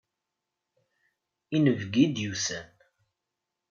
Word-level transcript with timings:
Inebgi 1.55 1.99
i 2.03 2.07
d-yusan. 2.15 2.69